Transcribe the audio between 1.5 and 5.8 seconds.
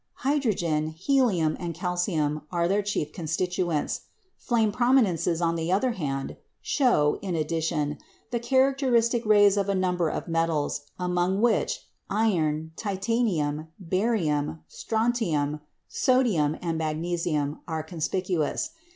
and calcium are their chief constituents. "Flame prominences," on the